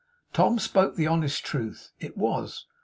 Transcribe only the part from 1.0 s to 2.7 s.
honest truth. It was.